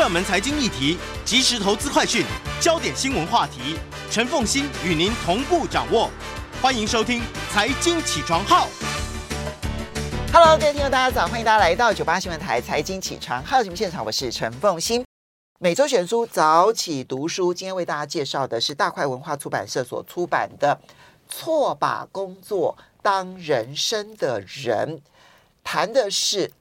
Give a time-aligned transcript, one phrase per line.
[0.00, 0.96] 热门财经议题、
[1.26, 2.24] 即时投资快讯、
[2.58, 3.76] 焦点新闻话题，
[4.10, 6.08] 陈凤欣与您同步掌握。
[6.62, 7.20] 欢迎收听
[7.52, 8.66] 《财经起床号》。
[10.32, 11.28] Hello，各位听众，大家早！
[11.28, 15.04] 欢迎大家来到九八新闻台《财经起床号》节目现场，我是陈凤欣。
[15.58, 20.80] 每周选书早起读书，今天为大家介绍的是大块文化出版社所出版的
[21.30, 24.96] 《错把工作当人生的人》，
[25.62, 26.52] 谈的是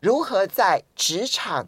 [0.00, 1.66] 如何在职场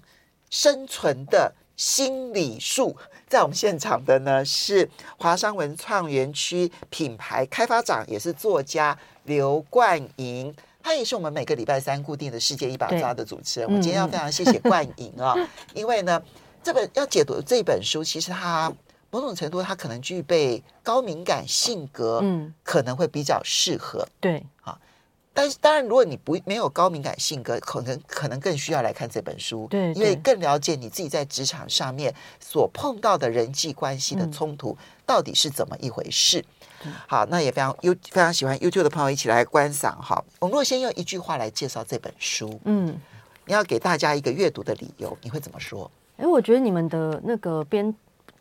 [0.51, 2.97] 生存的心理术。
[3.27, 10.55] 在我们现场的呢是华商文创园区品牌开发长，也是作家刘冠莹。
[10.83, 13.69] 他也是我们每个礼拜三固定的世界一把抓的主持人。
[13.69, 15.34] 我今天要非常谢谢冠吟啊，
[15.74, 16.21] 因为呢，
[16.62, 18.73] 这本要解读这本书，其实它
[19.10, 24.09] 某种程度它可能具备高敏感性格，嗯，可能会比较适合。
[24.21, 24.77] 对，啊。
[25.33, 36.45] 但是当然，如果你不没有高敏感性格，可能可能更需要来看这本书，对，因为更了解你自己在职场上面所碰到的人际关系的冲突到底是怎么一回事。
[36.85, 40.23] 嗯、好，那也非常优非常喜欢 YouTube 的朋友一起来观赏哈。
[40.41, 42.99] 我们若先用一句话来介绍这本书，嗯，
[43.47, 45.91] 你要给大家一个阅读的理由，你会怎么说？
[46.16, 47.95] 哎，我觉得你们的那个编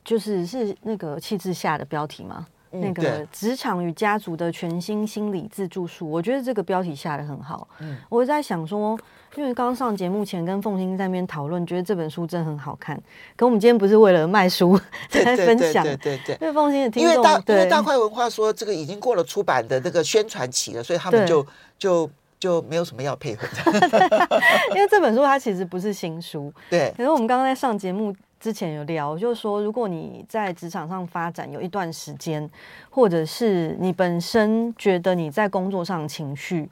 [0.03, 2.47] 就是是那个气质下的标题吗？
[2.71, 7.67] 那个职场与家族的全新心理自助术，我觉得这个标题下的很好。
[7.79, 8.97] 嗯，我在想说，
[9.35, 12.95] 因为刚刚上节目前跟凤欣在那边讨论，觉得这本书真的很好看。
[13.35, 21.45] 可我们今天不是为了卖书 在分享，对对对，对，对，因为凤欣的听众，因为大因为大块文化说这个已经过了出版的这个宣传期了，所以他们就
[21.77, 22.09] 就
[22.39, 24.41] 就没有什么要配合的。
[24.75, 26.93] 因为这本书它其实不是新书， 对。
[26.95, 28.15] 可是我们刚刚在上节目。
[28.39, 32.49] 之前有聊，就是说，如果你在职场上发展有一段时间，
[32.89, 36.69] 或者是你本身觉得你在工作上情绪，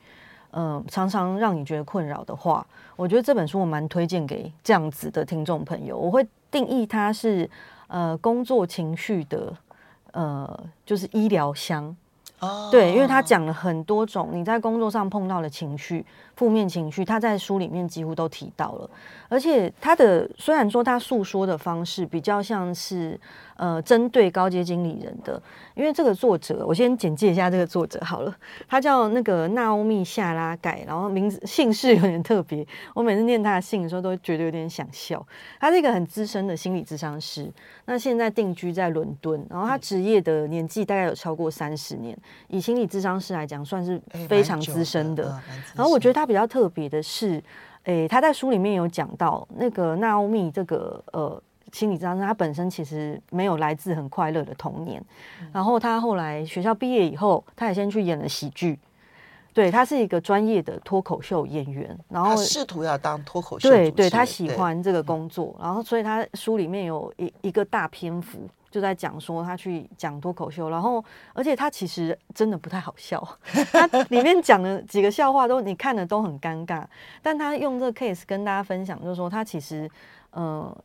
[0.52, 5.98] 嗯、呃，常常让你觉得困扰的话，我觉得这本书我蛮推荐给这样子的听众朋友。
[5.98, 7.50] 我会定义它是
[7.88, 9.54] 呃工作情绪的
[10.14, 11.96] 呃，就是医疗箱。
[12.40, 16.06] 哦，对，因为他讲了很多种你在工作上碰到的情绪。
[16.38, 18.90] 负面情绪，他在书里面几乎都提到了，
[19.28, 23.20] 而且他的虽然说他诉说的方式比较像是
[23.56, 25.42] 呃针对高阶经理人的，
[25.74, 28.32] 因为这个作者，我先简介一下这个作者好了，
[28.68, 35.26] 他叫那个纳欧米夏拉盖，然后名字姓氏有点特别，我每次念他的姓的时候都觉得有点想笑。
[35.60, 37.52] 他是一个很资深的心理咨商师，
[37.86, 42.16] 那现在定居在伦敦，然后他职业的年纪大概有超过三十年，
[42.48, 44.00] 以心理咨商师来讲算是
[44.30, 45.42] 非常资深的，
[45.76, 46.27] 然后我觉得他。
[46.28, 47.42] 比较特别的是，
[47.86, 55.04] 诶、欸，他在书里面有讲到，那个娜欧米这个呃心理咨商师，他本身其实没有来自很快乐的童年，
[55.42, 58.78] 嗯，然后他后来学校毕业以后，他也先去演了喜剧，
[59.54, 68.40] 对，他是一个专业的脱口秀演员，然后试图要当脱口秀，对，对他喜欢这个工作，然后所以他书里面有一一个大篇幅。
[68.78, 73.28] 就在讲说他去讲脱口秀，然后而且他其实真的不太好笑，
[73.74, 76.86] 他里面讲的几个笑话都你看的都很尴尬，
[77.24, 79.90] 但他用这个 case 跟大家分享，就是说他其实
[80.30, 80.78] 呃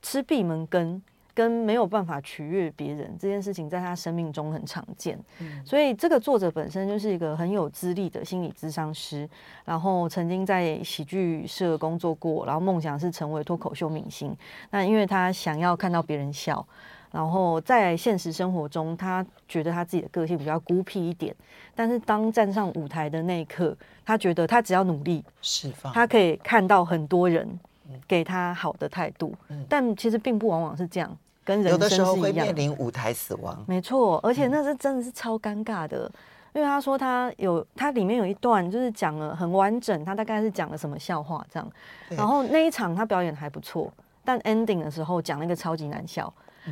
[0.00, 1.02] 吃闭门羹
[1.34, 9.28] 跟没有办法取悦别人这件事情，在他生命中很常见，嗯，所以这个作者本身就是一个很有资历的心理咨商师，
[9.66, 14.34] 然后曾经在喜剧社工作过，然后梦想是成为脱口秀明星，
[14.70, 16.66] 那因为他想要看到别人笑。
[17.12, 21.34] 然后在现实生活中，他觉得他自己的个性比较孤僻一点，
[21.74, 23.74] 但是当站上舞台的那一刻，
[24.04, 27.58] 他觉得他只要努力释放，他可以看到很多人
[28.06, 29.34] 给他好的态度。
[29.48, 33.64] 嗯，但其实并不往往是这样，跟人生是一样，有的时候会面临舞台死亡。
[33.66, 36.10] 没错，而且那是真的是超尴尬的，
[36.52, 41.72] 因为他说他有他里面有一段就是讲了很完整，他大概是讲了什么笑话这样，
[42.10, 43.90] 然后那一场他表演还不错，
[44.22, 46.30] 但 ending 的时候讲了一个超级难笑。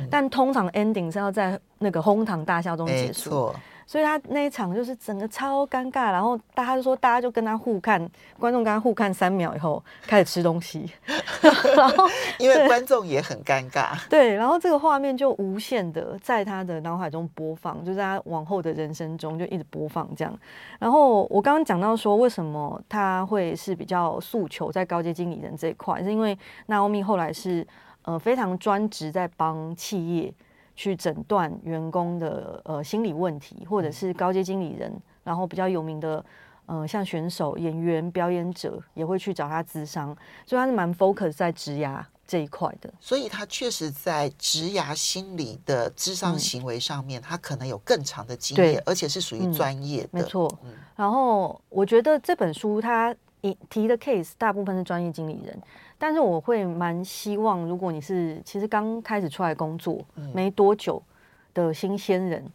[0.09, 3.53] 但通常 ending 是要在那个哄堂大笑中结束，
[3.87, 7.99] 所以他那一场就是整个超尴尬，然后大家就说，大家就跟他互看，
[8.39, 10.89] 观众跟他互看三秒以后开始吃东西，
[11.75, 20.33] 然后因为观众也很尴尬，对，然后这个画面就无限的在他的脑海中播放，就在他往后的人生中就一直播放这样。
[20.79, 26.37] 然后我刚刚讲到说，为什么他会是比较诉求在高阶经理人这一块，是因为
[26.67, 27.65] Naomi 后来是。
[28.05, 30.31] 呃，非常专职在帮企业
[30.75, 34.93] 去诊断员工的呃心理问题，或者是高阶经理人，
[35.23, 36.23] 然后比较有名的
[36.67, 40.15] 呃像选手、演员、表演者也会去找他咨商，
[40.45, 42.93] 所以他是蛮 focus 在职涯这一块的。
[42.99, 50.09] 所以他确实在职涯心理的咨商行为上面，嗯，他可能有更长的经验，而且是属于专业的。
[50.11, 50.71] 嗯，没错，嗯。
[50.95, 53.15] 然后我觉得这本书他
[53.69, 55.59] 提的 case 大部分是专业经理人。
[55.97, 59.99] 但是我会蛮希望，如果你是其实刚开始出来工作
[60.33, 61.01] 没多久
[61.53, 62.45] 的新鲜人，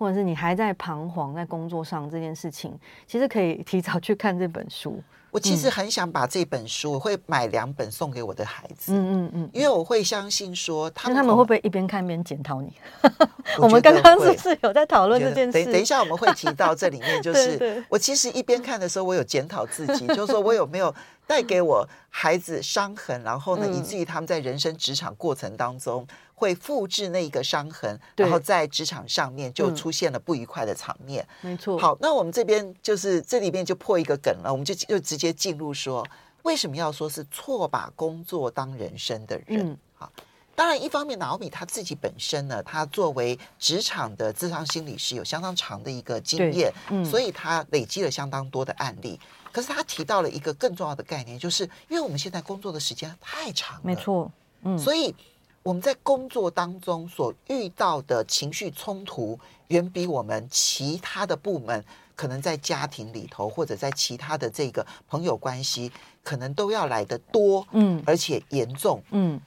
[0.00, 2.72] 或者是你还在彷徨在工作上这件事情，
[3.06, 4.98] 其实可以提早去看这本书。
[5.30, 8.94] 我其实很想把这本书，我会买两本送给我的孩子。
[8.94, 12.72] 嗯嗯嗯，因为我会相信说，他们他们会不会一边看一边检讨你？
[13.58, 15.52] 我，我们刚刚是不是有在讨论这件事？
[15.52, 20.92] 等等一下我们会提到这里面， 就是我其实一边看的时候，我有检讨自己，就是说我有没有
[21.26, 26.06] 带给我孩子伤痕，然后呢，以至于他们在人生职场过程当中。
[26.40, 31.26] 会复制那一个伤痕，然后在职场上面就出现了不愉快的场面。
[31.42, 31.78] 没错。
[31.78, 36.02] 好，那我们这边就是这里面就破一个梗了，我们就就直接进入说，
[36.44, 39.76] 为什么要说是错把工作当人生的人？
[39.94, 40.10] 好，
[40.54, 46.72] 当然一方面，Naomi 他自己本身呢，他作为职场的智商心理师，有相当长的一个经验，
[47.04, 49.20] 所以他累积了相当多的案例。
[49.52, 54.32] 可是他提到了一个更重要的概念，就是因为我们现在工作的时间太长了，没错，
[54.62, 55.14] 嗯，所以。
[55.62, 61.84] 我们在工作当中所遇到的情绪冲突，远比我们其他的部门
[62.16, 65.92] 可能在家庭里头，或者在其他的这个朋友关系，
[66.22, 69.38] 可能都要来得多，嗯，而且严重，嗯。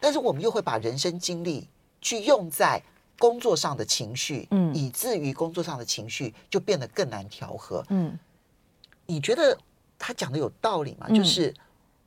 [0.00, 1.68] 但是我们又会把人生经历
[2.00, 2.82] 去用在
[3.20, 8.18] 工作上的情绪，嗯，以至于工作上的情绪就变得更难调和，嗯。
[9.06, 9.56] 你觉得
[9.96, 11.08] 他讲的有道理吗？
[11.08, 11.54] 就是。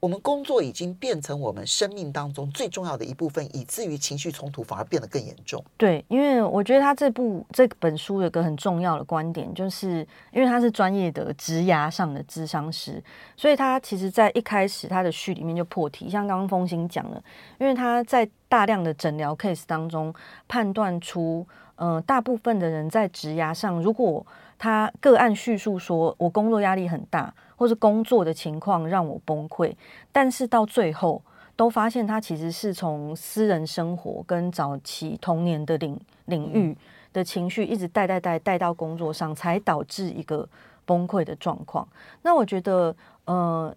[0.05, 5.65] 我们工作已经变成我们生命当中最重要的一部分，以至于情绪冲突反而变得更严重。
[5.77, 13.03] 对，因为我觉得他这部这本书有个很重要的观点，就是因为他是专业的职涯上的咨商师，
[13.35, 17.19] 所以他其实在一开始他的序里面就破题，像刚刚凤馨讲了，
[17.57, 20.13] 因为他在大量的诊疗 case 当中
[20.47, 21.43] 判断出，
[21.77, 24.23] 呃，大部分的人在职涯上，如果
[24.57, 27.33] 他个案叙述说我工作压力很大。
[27.57, 29.73] 或是工作的情况让我崩溃，
[30.11, 31.23] 但是到最后
[31.55, 36.75] 都发现他其实是从私人生活跟早期童年的领领域
[37.13, 40.45] 的情绪一直带带带带到工作上，才导致一个
[40.83, 41.87] 崩溃的状况。
[42.23, 42.93] 那我觉得，
[43.23, 43.73] 呃。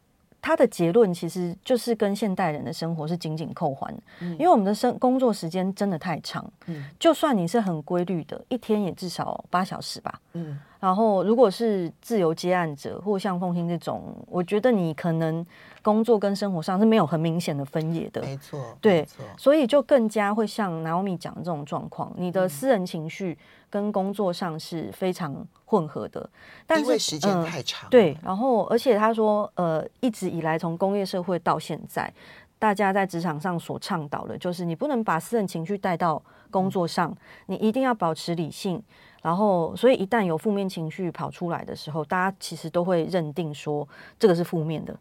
[0.49, 15.45] 他的结论其实就是跟现代人的生活是紧紧扣环，嗯，因为我们的生工作时间真的太长，嗯，就算你是很规律的，一天也至少八小时吧，嗯，然后如果是自由接案者或像凤馨这种，我觉得你可能
[15.83, 19.06] 工作跟生活上是没有很明显的分野的，没错，对，
[19.37, 23.37] 所以就更加会像 Naomi 讲的这种状况，你的私人情绪。
[23.70, 26.29] 跟工作上是非常混合的，
[26.67, 32.12] 但是因为时间太长，呃，对，然后而且他说，呃，一直以来从工业社会到现在，
[32.59, 37.17] 大家在职场上所倡导的就是你不能把私人情绪带到工作上，
[37.47, 38.82] 你一定要保持理性。
[39.20, 43.87] 然后，所以一旦有负面情绪跑出来的时候，大家其实都会认定说
[44.19, 44.97] 这个是负面的，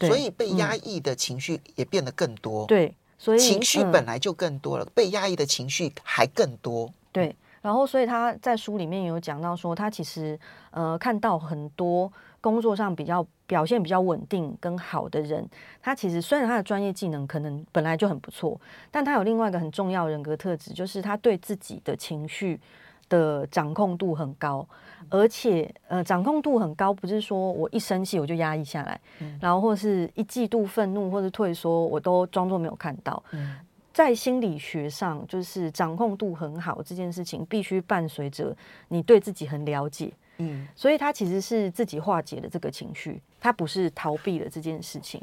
[0.00, 2.64] 所以被压抑的情绪也变得更多。
[2.66, 6.90] 对，所以情绪本来就更多了，嗯，被压抑的情绪还更多。
[7.12, 7.34] 对。
[7.68, 12.10] 然后，所以他在书里面有讲到说，他其实呃看到很多
[12.40, 15.46] 工作上比较表现比较稳定跟好的人，
[15.82, 18.58] 他其实虽然他的专业技能可能本来就很不错，
[18.90, 22.58] 但他有另外一个很重要人格特质，就是他对自己的情绪
[23.10, 24.66] 的掌控度很高，
[25.10, 28.98] 而且呃掌控度很高，不是说我一生气我就压抑下来，
[29.42, 33.22] 然后或是一嫉妒、愤怒或者退缩，我都装作没有看到。
[33.98, 45.20] 在心理学上，就是掌控度很好这件事情，必须伴随着你对自己很了解，嗯，所以他其实是自己化解了这个情绪，他不是逃避了这件事情，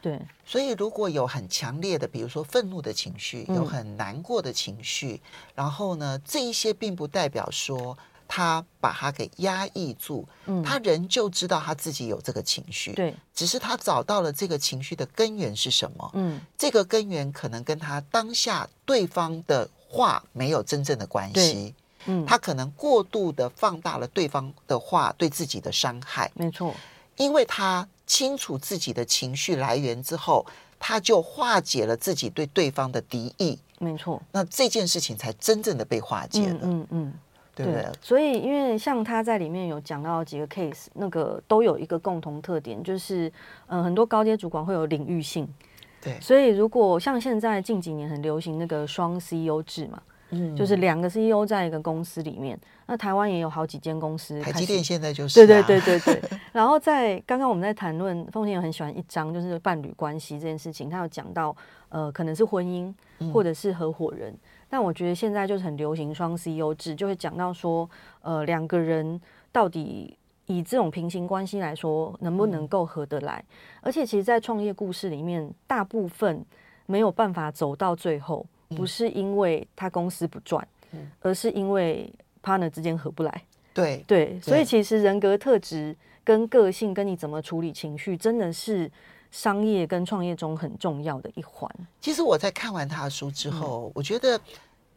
[0.00, 0.18] 对。
[0.42, 7.94] 所以如果有很强烈的，比如说愤怒的情绪，有很难过的情绪，嗯，然后呢，这一些并不代表说。
[8.36, 21.72] 他把他给压抑住，嗯，他仍旧知道他自己有这个情绪，对，只是他找到了这个情绪的根源是什么，嗯，这个根源可能跟他当下对方的话没有真正的关系，
[22.06, 26.74] 嗯，他可能过度的放大了对方的话对自己的伤害，没错，
[27.16, 30.44] 因为他清楚自己的情绪来源之后，
[30.80, 36.86] 他就化解了自己对对方的敌意，没错，那这件事情才真正的被化解了，嗯嗯。
[36.90, 37.12] 嗯
[37.54, 43.28] 对，对，所以因为像他在里面有讲到几个 case，那个都有一个共同特点，就是
[43.68, 45.48] 嗯、呃，很多高阶主管会有领域性。
[46.02, 56.38] 对，所以如果像现在近几年很流行那个双 CEO 制嘛，嗯，就是两个 CEO 在一个公司里面，那台湾也有好几间公司，台积电现在就是、啊，对对对对对。
[56.52, 61.54] 然后在刚刚我们在谈论，凤馨有很喜欢一章，就是伴侣关系这件事情，他有讲到
[61.88, 62.92] 呃，可能是婚姻
[63.32, 64.32] 或者是合伙人。
[64.32, 67.88] 嗯但我觉得现在就是很流行双 CEO 制，就会讲到说，
[68.22, 69.20] 呃，两个人
[69.52, 73.38] 到底以这种平行关系来说，能不能够合得来？
[73.38, 76.44] 嗯、而且，其实，在创业故事里面，大部分
[76.86, 78.44] 没有办法走到最后，
[78.76, 82.12] 不是因为他公司不赚，嗯、而是因为
[82.42, 83.42] partner 之间合不来。
[83.72, 88.90] 对对，所以其实人格特质跟个性，跟你怎么处理情绪，真的是
[89.30, 91.70] 商业跟创业中很重要的一环。
[92.00, 94.40] 其实我在看完他的书之后，嗯、我觉得。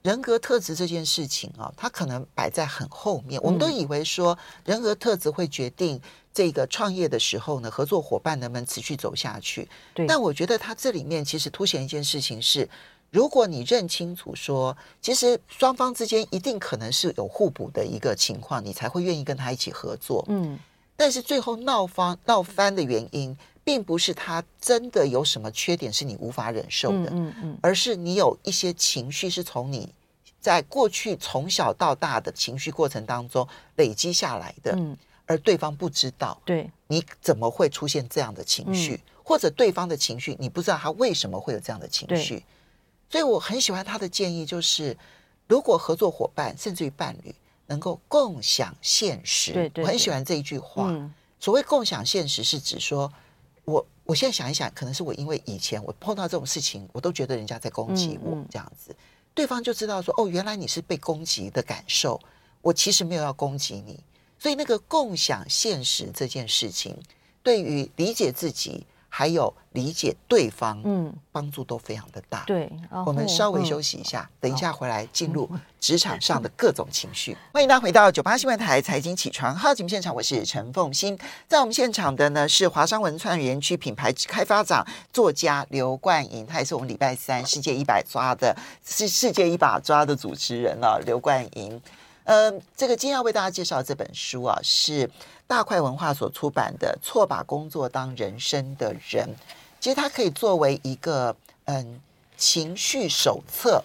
[0.04, 3.42] 人格特质这件事情啊，它可能摆在很后面。
[3.42, 6.00] 我们都以为说人格特质会决定
[6.32, 9.68] 这个创业的时候呢，合作伙伴能不能持续走下去。
[9.94, 10.08] 对。
[10.08, 12.70] 但我觉得它这里面其实凸显一件事情是：
[13.10, 20.24] 如果你认清楚说，其实双方之间一定可能是有互补的一个情况，你才会愿意跟他一起合作。
[20.28, 20.60] 嗯。
[20.96, 29.94] 但是最后闹翻闹翻的原因，并不是他真的有什么缺点是你无法忍受的，嗯嗯，而是你有一些情绪是从你。
[30.40, 33.46] 在过去从小到大的情绪过程当中
[33.76, 34.96] 累积下来的，嗯，
[35.26, 42.44] 而对方不知道，对，你怎么会出现这样的情绪，嗯，或者对方的情绪你不知道他为什么会有这样的情绪，对
[43.10, 44.98] 所以我很喜欢他的建议，就是
[45.48, 47.34] 如果合作伙伴甚至于伴侣
[47.68, 50.88] 能够共享现实，对，对，对，我很喜欢这一句话。
[50.90, 53.12] 嗯，所谓共享现实，是指说
[53.66, 58.96] 我我现在想一想，可能是我因为以前我碰到这种事情，我都觉得人家在攻击我，嗯，这样子。
[59.34, 62.20] 对方就知道说，哦，原来你是被攻击的感受，
[62.62, 64.00] 我其实没有要攻击你，
[64.38, 66.98] 所以那个共享现实这件事情，
[67.42, 68.86] 对于理解自己。
[69.18, 72.44] 还有理解对方，嗯，帮助都非常的大。
[72.46, 72.72] 对，
[73.04, 75.50] 我们稍微休息一下，嗯、等一下回来进入
[75.82, 77.36] 职场上的各种情绪。
[77.52, 81.18] 欢迎大家回到九八新闻台财经起床号节目现场，我是陈凤欣。
[81.48, 88.56] 在我们现场的呢是华商文创园区品牌开发长、作家刘冠莹，他也是我们礼拜三世界一百抓的，
[88.86, 91.82] 是世界一把抓的主持人啊，刘冠吟。
[92.28, 95.10] 嗯、呃，这个今天要为大家介绍这本书啊，是
[95.48, 99.26] 大块文化所出版的《错把工作当人生的人》。
[99.80, 101.34] 其实它可以作为一个
[101.66, 102.02] 嗯
[102.36, 103.82] 情绪手册，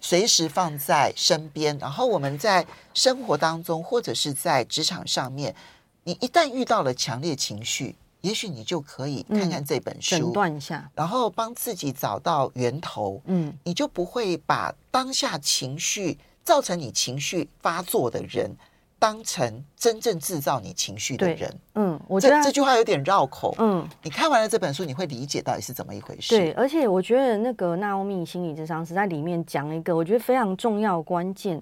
[0.00, 1.78] 随时放在身边。
[1.78, 5.54] 然后我们在生活当中或者是在职场上面，
[6.02, 13.22] 你一旦遇到了强烈情绪，也许你就可以看看这本书，诊断一下，然后帮自己找到源头。
[13.26, 16.18] 嗯，你就不会把当下情绪。
[16.44, 18.54] 造成你情绪发作的人，
[18.98, 21.52] 当成真正制造你情绪的人。
[21.74, 23.54] 嗯，我觉得这，这句话有点绕口。
[23.58, 26.36] 嗯，你看完了这本书，你会理解到底是怎么一回事。
[26.36, 31.56] 对，而且我觉得那个纳欧米心理智商是在里面讲了一个我觉得非常重要的关键，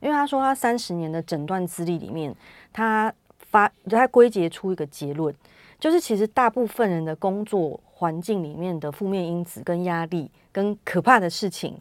[0.00, 2.34] 因为他说他三十年的诊断资历里面，
[2.72, 3.12] 他
[3.50, 5.34] 发他归结出一个结论，
[5.78, 11.76] 就是其实大部分人的工作环境里面的负面因子跟压力跟可怕的事情。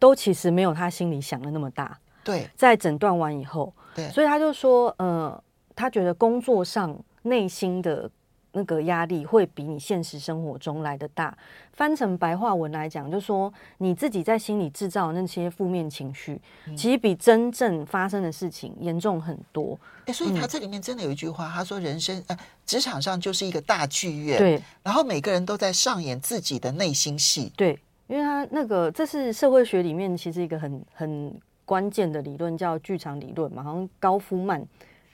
[0.00, 1.96] 都其实没有他心里想的那么大。
[2.24, 5.42] 对，在诊断完以后，对，所以他就说，呃，
[5.76, 8.10] 他觉得工作上内心的
[8.52, 11.36] 那个压力会比你现实生活中来的大。
[11.72, 19.78] 翻成白话文来讲，就是说你自己在心里制造那些负面情绪，嗯、其实比真正发生的事情严重很多。
[20.04, 27.78] 哎，所以他这里面真的有一句话，嗯、他说：“人生呃，职场上就是一个大剧院，对，然后每个人都在上演自己的内心戏，对。”
[28.10, 31.32] 因为他那个，这是社会学里面其实一个很很
[31.64, 34.60] 关键的理论，叫剧场理论嘛，好像高夫曼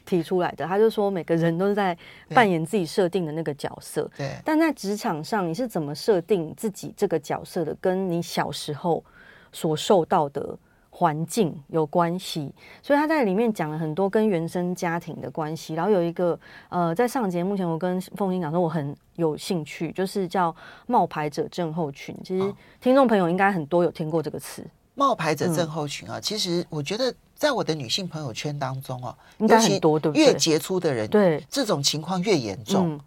[0.06, 0.64] 提出来的。
[0.64, 1.94] 他就说，每个人都是在
[2.30, 4.10] 扮演自己设定的那个角色。
[4.16, 4.30] 对。
[4.42, 7.76] 但在职场上，你是怎么设定自己这个角色的？
[7.82, 9.04] 跟你小时候
[9.52, 10.58] 所受到的。
[10.98, 12.50] 环境有关系，
[12.82, 15.74] 所以他在里面讲了很多跟原生家庭的关系。
[15.74, 16.38] 然后有一个
[16.70, 20.54] 呃，在上节目前，我跟凤英讲说我很有兴趣，就是叫
[20.86, 22.16] 冒牌者症候群。
[22.24, 26.18] 其实听众朋友应该很多有听过这个词，冒牌者症候群啊。
[26.18, 30.24] 其实我觉得在我的女性朋友圈当中哦，应该很多，对不对？
[30.24, 32.98] 越杰出的人，对这种情况越严重。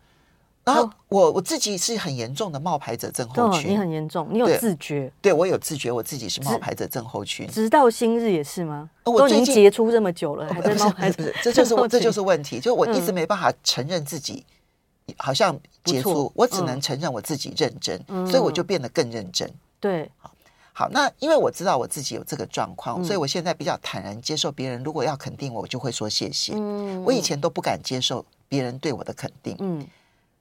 [0.66, 5.12] 然后我我自己是很严重的冒牌者症候群，你很严重，你有自觉？
[5.20, 7.48] 对，我有自觉，我自己是冒牌者症候群。
[7.48, 8.88] 直到今日也是吗？
[9.06, 11.10] 我已经结出这么久了，还在冒牌
[11.42, 14.46] 这就是这就是问题，就我一直没办法承认自己
[15.18, 19.51] 好像结束，我只能承认我自己认真，所以我就变得更认真。
[19.80, 20.32] 对，好，
[20.74, 26.54] 好，那因为我知道我自己有这个状况，所以我现在比较坦然接受别人如果要肯定我，我就会说谢谢。
[26.56, 29.56] 嗯，我以前都不敢接受别人对我的肯定。
[29.58, 29.88] 嗯。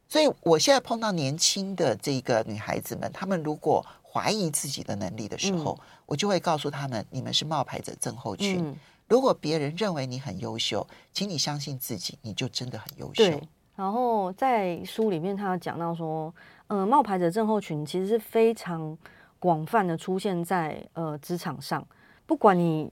[0.08, 8.64] 所以，我现在碰到年轻的这个女孩子们，她们如果怀疑自己的能力的时候，嗯、我就会告诉她们：你们是冒牌者症候群。
[8.64, 8.74] 嗯、
[9.06, 13.22] 如果别人认为你很优秀，请你相信自己，你就真的很优秀。
[13.24, 13.42] 对。
[13.76, 16.34] 然后在书里面，他有讲到说，
[16.66, 18.96] 呃，冒牌者症候群其实是非常
[19.38, 21.86] 广泛的出现在呃职场上，
[22.26, 22.90] 不管你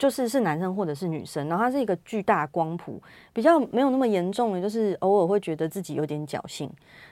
[0.00, 2.98] 就是是男生或者是女生，然后它是一个巨大光谱，
[3.34, 6.70] 比较没有那么严重的，就是偶尔会觉得自己有点侥幸，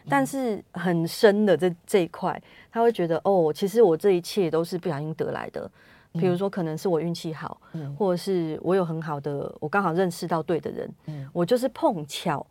[0.08, 2.40] 但是很深的这这一块，
[2.72, 5.70] 他会觉得哦，其实我这一切都是不小心得来的，
[6.14, 12.46] 比如说可能是我运气好，嗯、或者是我有很好的，我刚好认识到对的人，嗯、我就是碰巧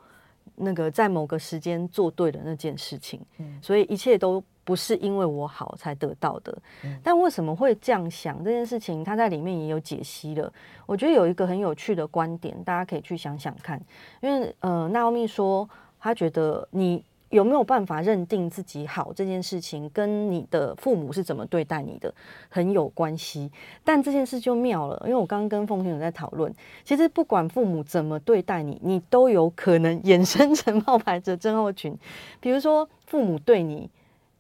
[0.54, 4.44] 那个在某个时间做对的那件事情，嗯、所以一切都。
[4.68, 6.62] 不是因为我好才得到的，
[7.02, 9.02] 但为什么会这样想这件事情？
[9.02, 10.52] 他在里面也有解析了。
[10.86, 13.82] 我觉得有一个很有趣的观点，大家可以去想想看。
[14.20, 22.14] 因为呃，娜奥米说，他觉得你有没有办法认定自己好这件事情，跟你的父母是怎么对待你的
[22.50, 23.50] 很有关系。
[23.86, 31.98] 但这件事就妙了，因为我刚刚跟凤馨有在讨论，其实不管父母怎么对待你，你都有可能 衍生成冒牌者症候群。
[32.42, 33.90] 比如说父母对你。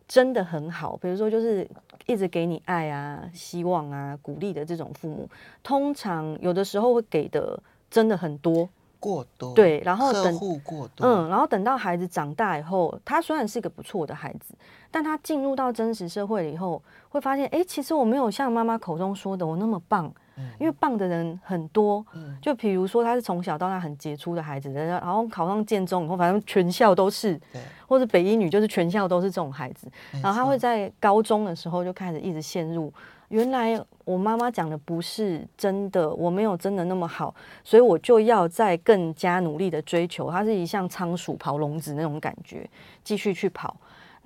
[0.07, 1.67] 真的很好，比如说就是
[2.05, 5.29] 一直给你爱啊、希望啊、鼓励的这种父母，
[5.61, 7.61] 通常有的时候会给的
[7.91, 14.55] 真的很多，过多，对，然后等护过多，嗯，然后等到孩子长大以后，他虽然是一个不错的孩子，
[14.89, 20.13] 但他进入到真实社会了以后，会发现，哎，其实我没有像妈妈口中说的我那么棒。
[20.59, 22.05] 因为棒的人很多，
[22.41, 27.39] 就比如说他是从小到大很杰出的孩子，然后考上建中以后，反正全校都是，
[27.87, 29.87] 或者北一女就是全校都是这种孩子，
[30.21, 32.91] 然后他会在高中的时候就开始一直陷入，
[33.29, 42.69] 原来我妈妈讲的不是真的，我没有真的那么好，所以我就要再更加努力的追求，它是一项仓鼠跑笼子那种感觉，
[43.03, 43.75] 继续去跑。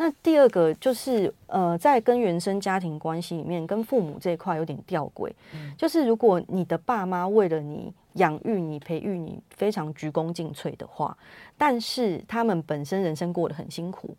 [0.03, 5.29] 那第二个就是，呃，在跟原生家庭关系里面，跟父母这一块有点吊诡。
[5.53, 11.15] 嗯、就是如果你的爸妈为了你养育你、培育你，非常鞠躬尽瘁的话，
[11.55, 14.09] 但是他们本身人生过得很辛苦，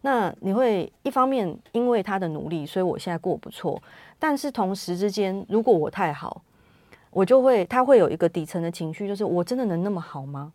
[0.00, 3.82] 那你会一方面因为他的努力，所以我现在过不错，
[4.18, 6.40] 但是同时之间，如果我太好，
[7.10, 10.50] 我就会他会有一个底层的情绪，就是我真的能那么好吗？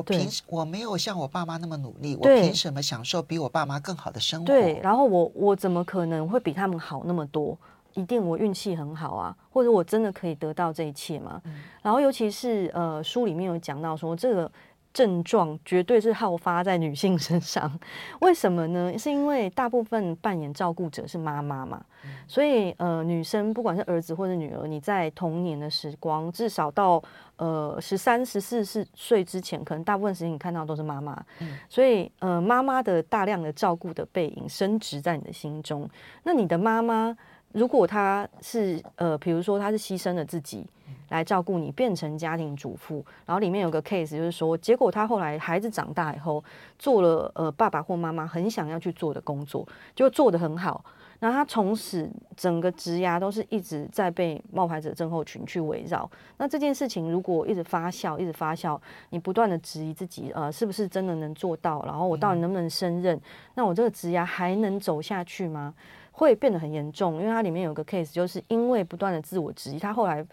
[0.00, 4.46] 我凭我没有像我爸妈那么努力，我凭什么享受比我爸妈更好的生活？
[4.46, 7.56] 对，然后我我怎么可能会比他们好那么多？
[7.94, 11.40] 一定我运气很好啊，或者我真的可以得到这一切吗？
[11.44, 14.50] 嗯、然后尤其是呃书里面有讲到说这个。
[14.92, 17.78] 症状绝对是好发在女性身上，
[18.20, 18.98] 为什么呢？
[18.98, 21.80] 是因为大部分扮演照顾者是妈妈嘛，
[22.26, 27.00] 所以呃，女生不管是儿子或者女儿，你在童年的时光，至少到
[27.36, 31.24] 呃十三、十四岁岁之前，可能大部分时间你看到都是妈妈，
[31.68, 35.88] 所以呃，妈妈的大量的照顾的背影深植在你的心中。
[36.24, 37.16] 那你的妈妈，
[37.52, 40.66] 如果她是呃，比如说她是牺牲了自己。
[41.10, 46.42] 来照顾你，变成家庭主妇，然后里面有个 case，就是说，结果他后来孩子长大以后，
[46.78, 50.84] 做了呃爸爸或妈妈很想要去做的工作，就做得很好。
[51.18, 56.10] 然后他从此整个职涯都是一直在被冒牌者症候群去围绕。
[56.38, 61.84] 那这件事情如果一直发酵，一直发酵，你不断的质疑自己，呃，是不是真的能做到？
[61.84, 63.20] 然后我到底能不能胜任？
[63.54, 65.74] 那我这个职涯还能走下去吗？
[66.12, 70.24] 会变得很严重，因为它里面有个 case，就是因为不断的自我质疑，他后来。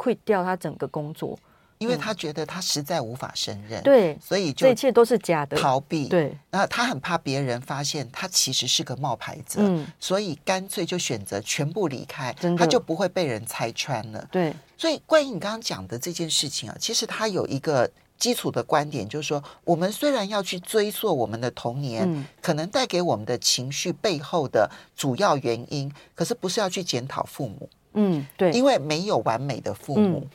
[0.00, 1.38] Quit 掉他整个工作，
[1.76, 6.08] 因为他觉得他实在无法胜任，对，所以就这一切都是假的，逃避。
[6.08, 14.26] 对，然后他很怕别人发现他其实是个冒牌者，嗯，所以干脆就选择全部离开，他就不会被人拆穿了。
[14.32, 27.68] 对，所以关于你刚刚讲的这件事情啊，其实他有一个基础的观点，就是说，我们虽然要去追溯我们的童年，嗯，可能带给我们的情绪背后的主要原因，可是不是要去检讨父母。
[27.94, 30.30] 嗯，对，因为没有完美的父母，嗯，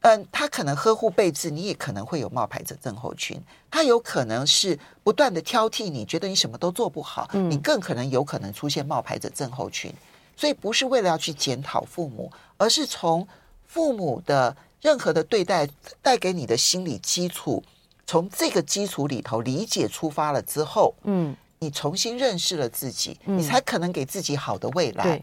[0.00, 3.40] 嗯，他可能呵护备至，你也可能会有冒牌者症候群。
[3.70, 9.92] 他有可能是不断的挑剔你，觉得你什么都做不好，嗯，你更可能有可能出现冒牌者症候群。
[10.36, 13.26] 所以不是为了要去检讨父母，而是从
[13.64, 15.68] 父母的任何的对待
[16.00, 17.62] 带给你的心理基础，
[18.06, 25.20] 从这个基础里头理解出发了之后，嗯，你重新认识了自己，嗯，你才可能给自己好的未来。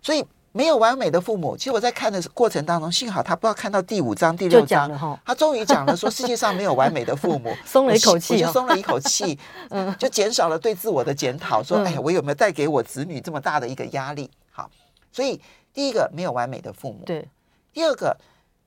[0.00, 0.24] 所以。
[0.54, 1.56] 没有完美的父母。
[1.56, 4.88] 其实我在看的过程当中，幸好他不知道看到第五章、第六章，
[5.24, 9.36] 他终于讲了说世界上没有完美的父母， 松了一口气，就松了一口气，
[9.70, 14.30] 嗯，就减少了对自我的检讨，说哎呀，我有没有带给我子女这么大的一个压力？
[14.52, 14.70] 好，
[15.10, 15.40] 所以
[15.72, 17.28] 第一个没有完美的父母，对，
[17.72, 18.16] 第二个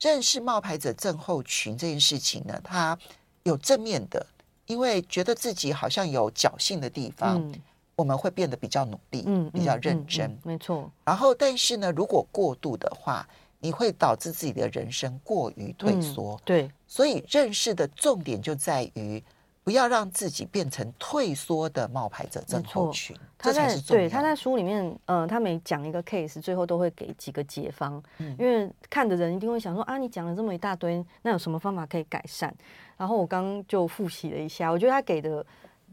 [0.01, 2.97] 认识冒牌者症候群这件事情呢，他
[3.43, 4.25] 有正面的，
[4.65, 7.37] 因为觉得自己好像有侥幸的地方。
[7.37, 7.55] 嗯
[7.97, 10.89] 我们会变得比较努力，嗯，比较认真，没错。
[11.03, 13.27] 然后，但是呢，如果过度的话，
[13.59, 16.39] 你会导致自己的人生过于退缩。
[16.45, 19.21] 对，所以认识的重点就在于
[19.63, 23.17] 不要让自己变成退缩的冒牌者症候群。
[23.35, 24.03] 他在这才是重要。
[24.03, 32.53] 对他在书里面，呃，他每讲一个 case，最后都会给几个解方，嗯、因为看的人一定会想说啊，你讲了这么一大堆，那有什么方法可以改善？
[32.95, 35.43] 然后我刚刚就复习了一下，我觉得他给的。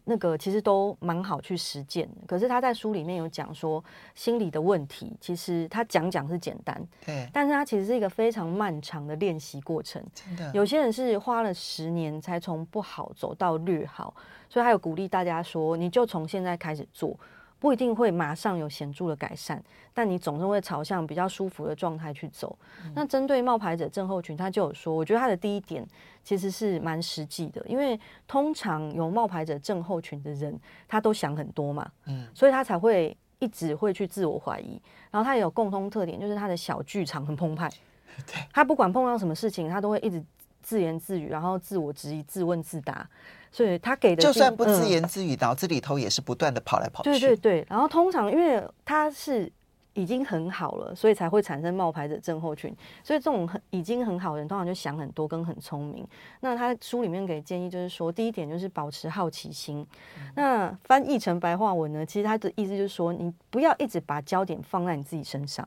[0.04, 3.82] 那个其实都蛮好去实践的，可是他在书里面有讲说，
[4.14, 10.04] 心理的问题其实他讲讲是简单，对，但是他其实是一个非常漫长的练习过程。
[10.14, 14.14] 真的，有些人是花了十年才从不好走到略好，
[14.48, 17.18] 所以他有鼓励大家说，你就从现在开始做。
[17.64, 22.54] 不一定会马上有显著的改善，但你总是会朝向比较舒服的状态去走。
[22.84, 25.82] 嗯、那针对冒牌者症候群，他就有说，我觉得他的第一点
[26.22, 34.78] 其实是蛮实际的，因为通常有冒牌者症候群的人，他都想很多嘛，嗯，所以他才会一直会去自我怀疑。
[35.10, 37.70] 然后他也有共通特点，就是他的小剧场很澎湃，
[38.30, 40.22] 对，他不管碰到什么事情，他都会一直
[40.64, 43.08] 自言自语，然后自我质疑、自问自答。
[43.52, 47.10] 所以他给的，就算不自言自语，脑子里头也是不断的跑来跑去。
[47.10, 49.48] 对对对，然后通常因为他是
[49.94, 52.74] 已经很好了，所以才会产生冒牌者症候群。
[53.02, 56.06] 所以这种很已经很好的人，通常就想很多，跟很聪明。
[56.40, 59.86] 那他书里面给建议就是说，第一点就是保持好奇心。
[60.34, 65.66] 那翻译成白话文呢，其实他的意思就是说，你不要一直把焦点放在你自己身上，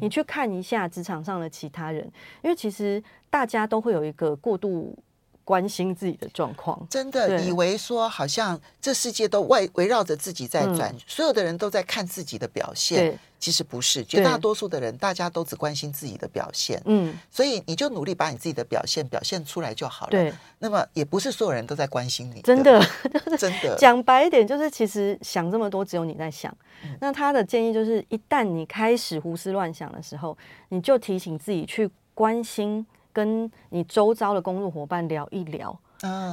[0.00, 2.04] 你去看一下职场上的其他人，
[2.42, 4.96] 因为其实大家都会有一个过度。
[5.44, 20.10] 关心自己的状况，真的以为说好像这世界都外围绕着自己在转，嗯、所有的人都在看自己的表现，其实不是，绝大多数的人大家都只关心自己的表现，嗯，所以你就努力把你自己的表现表现出来就好了。
[20.10, 22.82] 对，那么也不是所有人都在关心你，真的，
[23.38, 23.76] 真的。
[23.78, 26.50] 讲白一点，就是其实想这么多，只有你在想。
[26.84, 30.36] 嗯、那他的建议就是，一旦你开始胡思乱想的时候，
[30.70, 32.86] 你就提醒自己去关心。
[33.14, 35.74] 跟你周遭的工作伙伴聊一聊，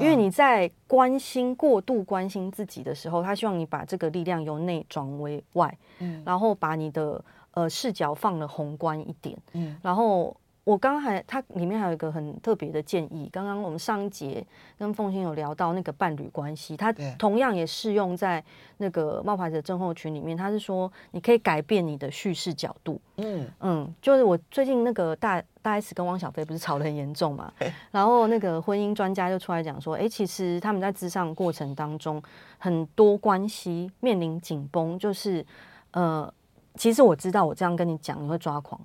[0.02, 10.36] 因为你在关心过度关心自己的时候，他希望你把这个力量由内转为外，嗯，然后把你的呃视角放得宏观一点，嗯，然后。
[10.64, 13.28] 我刚刚还，它里面还有一个很特别的建议。
[13.34, 14.46] 刚刚我们上一节
[14.78, 18.42] 跟凤馨有聊到那个伴侣关系，它同样也适用在
[18.78, 20.38] 那个冒牌者症候群里面。
[20.38, 23.02] 他是说，你可以改变你的叙事角度。
[23.18, 27.52] 嗯嗯，就是我最近那个大大 S 跟汪小菲不是吵得很严重嘛？
[27.92, 32.22] 然后那个婚姻专家就出来讲说，哎，其实他们在咨商过程当中，
[32.58, 35.46] 很多关系面临紧绷，就是
[35.92, 36.32] 呃，
[36.76, 38.80] 其实我知道我这样跟你讲，你会抓狂。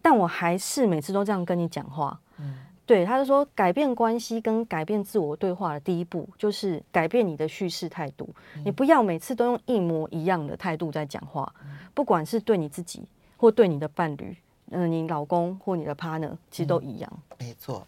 [0.00, 2.16] 但我还是每次都这样跟你讲话。
[2.38, 8.28] 嗯，对，他就说，改变关系跟改变自我对话的第一步，就是改变你的叙事态度。
[8.54, 11.52] 嗯，你不要每次都用一模一样的态度在讲话，
[11.94, 13.04] 不管是对你自己
[13.36, 14.36] 或对你的伴侣，
[14.70, 17.10] 嗯，呃，你老公或你的 partner，其实都一样。
[17.12, 17.86] 嗯，没错。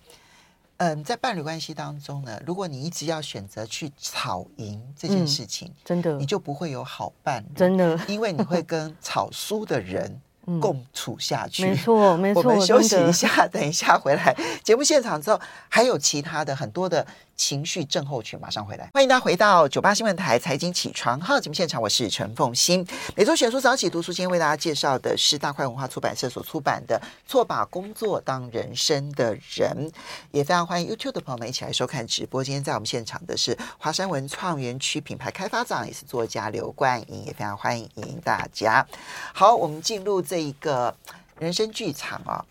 [0.78, 10.20] 嗯，在伴侣关系当中呢，如果你一直要选择去吵赢这件事情，嗯，真的，你就不会有好伴侣，真的，因为你会跟吵输的人。
[10.62, 12.42] 共处下去，没错，没错。
[12.42, 14.34] 我们休息一下，等一下回来。
[14.64, 15.38] 节目现场之后，
[15.68, 17.06] 还有其他的很多的。
[17.38, 18.90] 情绪症候群，马上回来。
[18.92, 22.87] 欢迎大家回到九八新闻台财经起床号节目现场，我是陈凤欣。
[23.14, 29.88] 每周选书早起读书，今天为大家介绍的是大块文化出版社所出版的《错把工作当人生的人》，
[30.33, 32.42] 也非常欢迎 YouTube 的朋友们一起来收看直播。
[32.42, 38.85] 今天在我们现场的是华山文创园区品牌开发长，也是作家刘冠莹，也非常欢迎大家。
[39.33, 40.94] 好，我们进入这一个
[41.38, 42.44] 人生剧场啊。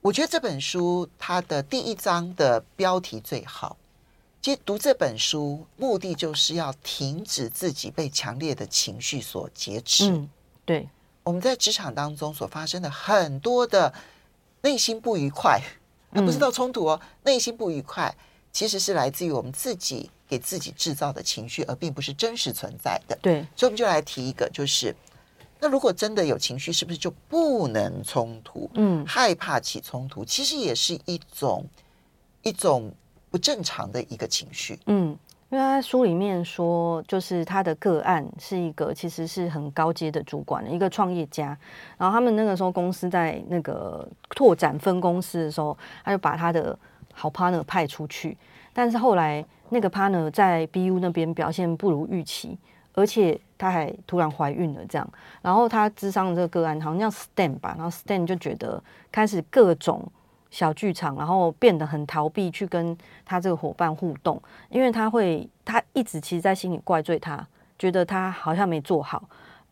[0.00, 3.76] 我觉得这本书它的第一章的标题最好。
[4.42, 10.10] 其实读这本书，目的就是要停止自己被强烈的情绪所劫持。
[10.10, 10.30] 嗯，
[10.64, 10.88] 对。
[11.22, 13.92] 我们在职场当中所发生的很多的
[14.62, 15.60] 内心不愉快，
[16.12, 16.98] 那不是到冲突哦。
[17.24, 18.16] 内心不愉快
[18.50, 23.18] 其实是来自于我们自己给自己制造的情绪，而并不是真实存在的。
[23.20, 23.46] 对。
[23.54, 24.96] 所以我们就来提一个，就是
[25.60, 28.70] 那如果真的有情绪，是不是就不能冲突？
[28.72, 31.66] 嗯，害怕起冲突，其实也是一种
[32.40, 32.90] 一种。
[33.30, 35.16] 不正常的一个情绪，嗯，
[35.50, 41.56] 因为他书里面说，就是他的个案是一个其实是很高阶的主管一个创业家，
[41.96, 46.76] 然后他们那个时候公司在那个拓展分公司的时候，他就把他的
[47.12, 48.36] 好 partner 派出去，
[48.72, 52.58] 但是后来那个 partner 在 BU 那边表现不如预期，
[52.94, 55.08] 而且他还突然怀孕了，这样，
[55.40, 60.10] 然后他咨商的这个个案好像叫 Stan 吧，然后 Stan 就觉得开始各种。
[60.50, 67.46] 小剧场，然后变得很逃避去跟他这个伙伴互动，因为他会，他一直其实在心里怪罪他，
[67.78, 69.22] 觉得他好像没做好，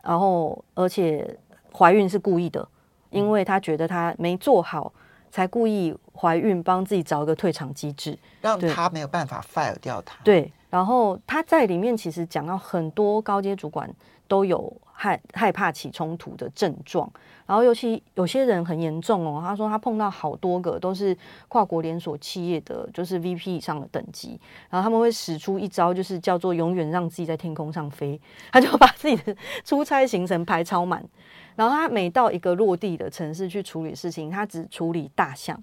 [0.02, 1.36] 然后而且
[1.72, 2.66] 怀孕是故意的，
[3.10, 4.92] 因为他觉得他没做好，
[5.30, 10.22] 才故意怀孕，帮自己找一个退场机制，让他没有办法 fire 掉他。
[10.22, 13.88] 对，然后他在里面其实讲到很多高阶主管
[14.28, 17.10] 都有害害怕起冲突的症状，
[17.46, 21.16] 然后尤其有些人很严重哦，他说他碰到好多个都是
[21.48, 24.38] 跨国连锁企业的，就是 VP 以上的等级，
[24.68, 28.20] 然后他们会使出一招，就是叫做永远让自己在天空上飞，
[28.52, 31.04] 他就把自己的出差行程排超满，
[31.56, 35.60] 然后他每到一个落地的城市去处理事情，他只处理大项，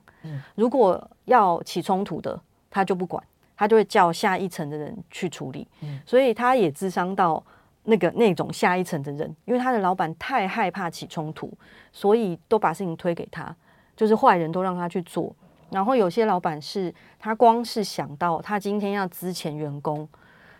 [0.55, 3.23] 如果要起冲突的，他就不管。
[3.57, 7.41] 他就会叫下一层的人去处理，嗯、所以他也智商到
[7.85, 11.51] 那个那种下一层的人，因为他的老板太害怕起冲突，
[11.93, 13.55] 所以都把事情推给他，
[13.95, 15.33] 就是坏人都让他去做。
[15.69, 20.07] 然后有些老板是他光是想到他今天要资遣员工，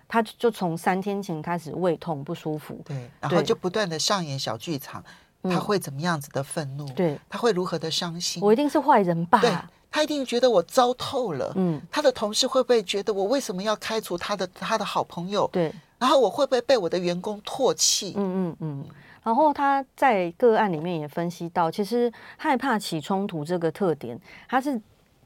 [0.08, 5.04] 他就从三天前开始胃痛不舒服，对，然后就不断的上演小剧场，
[5.44, 6.88] 他会怎么样子的愤怒？
[6.94, 8.42] 对，他会如何的伤心？
[8.44, 9.70] 我一定是坏人吧？
[9.92, 11.54] 他一定觉得我糟透了。
[11.56, 15.50] 嗯，他的同事会不会觉得我为什么要开除他的他的好朋友？
[15.54, 18.14] 对，然后我会不会被我的员工唾弃？
[18.18, 18.86] 嗯嗯嗯。
[19.24, 24.80] 然后他在个案里面也分析到，其实害怕起冲突这个特点，它是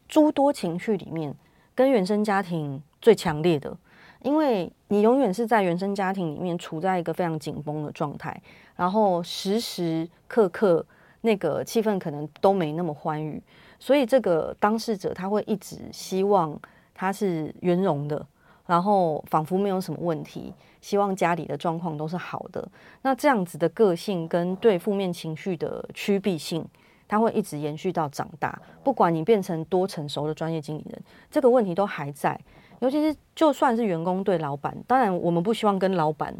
[0.08, 1.36] 诸多情绪里面
[1.76, 3.76] 跟原生家庭最强烈的，
[4.22, 8.42] 因为你永远是在原生家庭里面处在一个非常紧绷的状态，
[8.78, 10.86] 然后时时刻刻
[11.20, 13.42] 那个气氛可能都没那么欢愉。
[13.80, 16.58] 所以这个当事者他会一直希望
[16.94, 18.26] 他是圆融的，
[18.70, 22.66] 然后仿佛没有什么问题，希望家里的状况都是好的。
[23.02, 26.64] 那这样子的个性跟对负面情绪的趋避性，
[27.08, 28.62] 它会一直延续到长大。
[28.84, 31.02] 不管你变成多成熟的专业经理人，
[31.32, 32.40] 这个问题都还在。
[32.80, 36.32] 尤其是就算是员工对老板，当然我们不希望跟老板。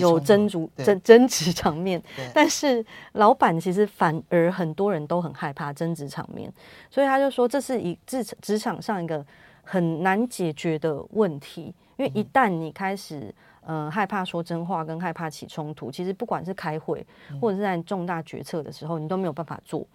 [0.00, 1.98] 有争执争争执场面，
[2.34, 6.52] 但是老板其实反而很多人都很害怕争执场面，
[6.90, 9.24] 所以他就说这是一职职场上一个
[9.70, 13.34] 很难解决的问题，因为一旦你开始
[13.66, 17.06] 呃害怕说真话跟害怕起冲突，其实不管是开会
[17.38, 19.86] 或者是在重大决策的时候，你都没有办法做。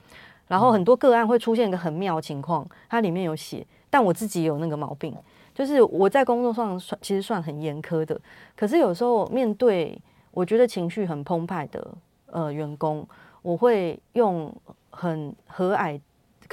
[0.47, 5.15] 然后很多个案会出现一个很妙的情况，它里面有写，但我自己也有那个毛病。
[5.55, 8.19] 就是我在工作上算其实算很严苛的，
[8.55, 9.99] 可是有时候面对
[10.31, 11.87] 我觉得情绪很澎湃的
[12.27, 13.07] 呃员工，
[13.41, 14.53] 我会用
[14.91, 15.99] 很和蔼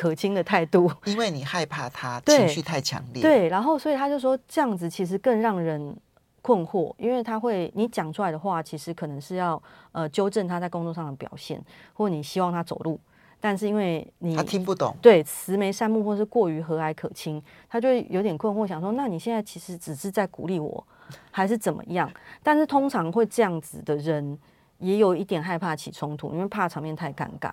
[0.00, 3.20] 可亲的态度，因为你害怕他情绪太强烈。
[3.20, 5.94] 对，然后所以他就说这样子其实更让人
[6.40, 12.98] 困惑，因为他会你讲出来的话其实可能是要呃纠正他在工作上的表现，或你希望他走路。
[13.42, 20.82] 但是因为你他听不懂，对慈眉善目或是过于和蔼可亲，他就有点困惑，想说：那你现在其实只是在鼓励我，
[21.30, 22.10] 还是怎么样？
[22.42, 24.38] 但是通常会这样子的人，
[24.78, 27.50] 也有一点害怕起冲突，因为怕场面太尴尬。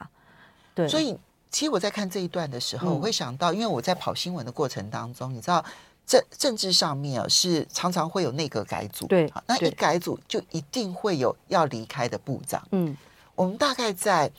[0.74, 1.18] 对，所以
[1.58, 5.66] 其实我在看这一段的时候，我会想到，因为我在跑新闻的过程当中，你知道
[6.06, 12.62] 政政治上面啊，是常常会有内阁改组，对，那一改组就一定会有要离开的部长。
[12.70, 12.96] 嗯，
[13.34, 14.32] 我们大概在。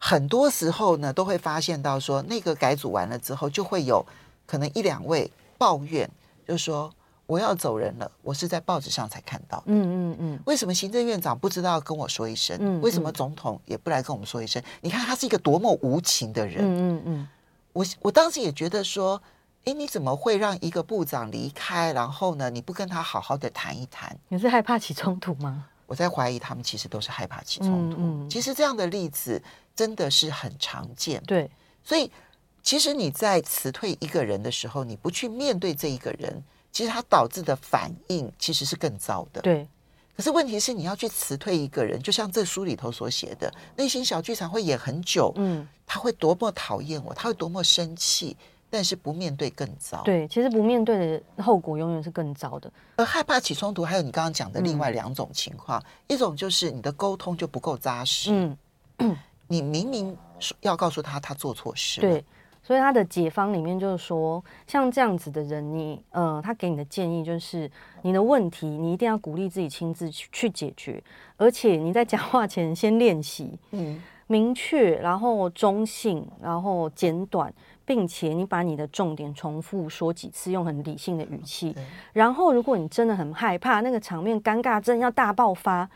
[0.00, 4.04] 很多时候呢，都会发现到说，那个改组完了之后，就会有
[4.46, 5.28] 可能一两位
[5.58, 6.08] 抱怨，
[6.46, 6.88] 就是说
[7.28, 9.62] 我要走人了，我是在报纸上才看到。
[9.66, 10.40] 嗯嗯嗯。
[10.46, 12.56] 为什么行政院长不知道跟我说一声？
[12.58, 12.80] 嗯。
[12.80, 14.60] 为什么总统也不来跟我们说一声？
[14.80, 16.56] 你看他是一个多么无情的人。
[16.58, 17.28] 嗯嗯嗯。
[17.72, 19.22] 我我当时也觉得说，
[19.64, 21.92] 诶，你怎么会让一个部长离开？
[21.92, 24.18] 然后呢，你不跟他好好的谈一谈？
[24.28, 25.66] 你是害怕起冲突吗？
[25.86, 27.96] 我在怀疑他们其实都是害怕起冲突。
[27.98, 28.30] 嗯嗯。
[28.30, 29.40] 其实这样的例子。
[29.78, 31.48] 真的是很常见，对，
[31.84, 32.10] 所以
[32.64, 39.40] 其实你在辞退一个人的时候，你不去面对这一个人，其实他导致的反应其实是更糟的。
[39.40, 39.66] 对，
[40.16, 48.36] 可是问题是你要去辞退一个人，就像这书里头所写的，内心小剧场会演很久，嗯，他会多么讨厌我，他会多么生气，
[48.70, 50.02] 但是不面对更糟。
[50.04, 52.70] 对，其实不面对的后果永远是更糟的。
[52.96, 58.30] 而害怕起冲突，还有你刚刚讲的另外两种情况，嗯，一种就是你的沟通就不够扎实，
[58.98, 59.16] 嗯。
[59.50, 60.14] 你明明
[60.60, 62.22] 要告诉他他做错事，对，
[62.68, 67.70] 所以他的解方里面就是说，像这样子的人，你呃，他给你的建议就是，
[68.02, 71.02] 你的问题你一定要鼓励自己亲自去去解决，
[71.38, 77.50] 而且你在讲话前先练习，嗯，明确，然后中性，然后简短，
[77.86, 81.74] 并且你把你的重点重复说几次，用很理性的语气，
[82.12, 85.88] 然后如果你真的很害怕那个场面尴尬症要大爆发，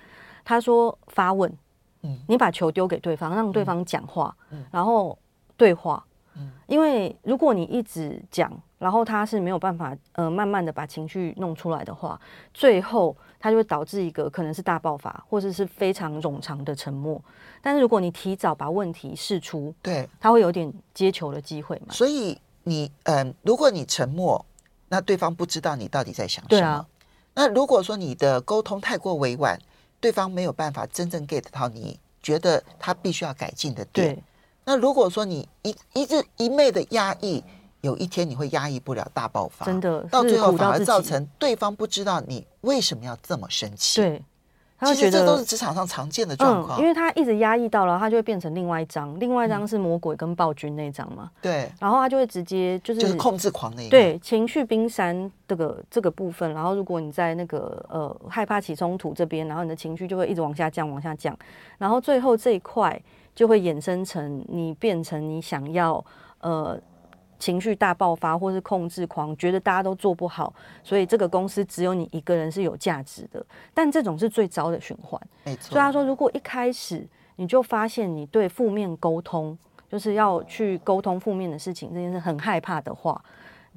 [0.43, 1.55] 他说发问。
[2.05, 5.19] 嗯你把球丢给对方，让对方讲话，嗯、然后
[5.59, 6.03] 对话。
[6.37, 12.21] 嗯、因为如果你一直讲，然后他是没有办法呃慢慢的把情绪弄出来的话，
[12.53, 17.23] 最后他就会导致一个可能是大爆发，或者是非常冗长的沉默。
[17.61, 21.93] 但是如果你提早把问题释出，对，他会有点接球的机会嘛。
[21.95, 24.45] 所以你嗯、呃，如果你沉默，
[24.89, 26.61] 那对方不知道你到底在想什么。
[26.61, 26.87] 对啊
[27.35, 29.59] 那如果说你的沟通太过委婉，
[30.01, 34.23] 对方没有办法真正 get 到你觉得他必须要改进的点。
[34.65, 37.43] 对那如果说你一一直一昧的压抑，
[37.81, 44.01] 有一天你会压抑不了大爆发，真的到最后反而造成对方不知道你为什么要这么生气。
[44.01, 44.23] 对。
[44.85, 51.31] 其实这都是职场上常见的状况，嗯，因为他一直压抑到了，他就会变成另外一张，另外一张是魔鬼跟暴君那张嘛。
[51.41, 53.91] 对，然后他就会直接就是就是控制狂那一个。
[53.93, 61.39] 对，情绪冰山这个这个部分，然后如果你在那个呃害怕起冲突这边，然后你的情绪就会一直往下降，往下降，
[61.79, 63.01] 然后最后这一块
[63.35, 66.05] 就会衍生成你变成你想要
[66.41, 66.81] 呃。
[67.39, 73.45] 情绪大爆发，或是控制狂，觉得大家都做不好，所以这个公司只有你一个人是有价值的。
[73.75, 75.21] 但这种是最糟的循环。
[75.43, 75.71] 没错。
[75.71, 79.59] 所以他说，如果一开始你就发现你对负面沟通，
[79.91, 83.21] 就是要去沟通负面的事情，这件事很害怕的话，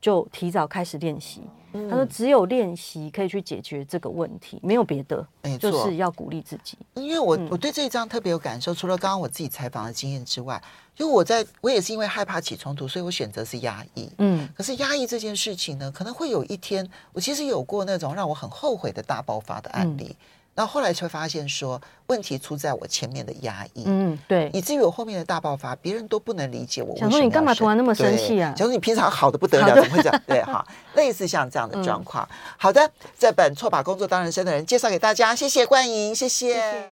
[0.05, 1.41] 就提早开始练习。
[1.89, 5.27] 他说：“只有练习可以去解决这个问题，没有别的，
[5.59, 6.77] 就是要鼓励自己。
[6.93, 10.61] 因为我我对这一章特别有感受，除了刚刚我自己采访的经验之外，
[10.97, 14.07] 因为我在我也是因为害怕起冲突，所以我选择是压抑。
[14.19, 20.15] 嗯，可是压抑这件事情呢，可能会有一天，我其实有过那种让我很后悔的大爆发的案例。”然
[20.63, 26.95] 后后来才发现说，问题出在我前面的压抑，嗯，对，以至于我后面的大爆发，别人都不能理解我。
[26.97, 28.53] 想说你干嘛突然那么生气啊？
[28.55, 30.21] 想说你平常好的不得了，怎么会这样？
[30.27, 32.23] 对哈，类似像这样的状况。
[32.29, 36.53] 嗯、好的，这本《错把工作当人生的人》介绍给大家，谢谢冠莹，谢谢。
[36.53, 36.83] 谢谢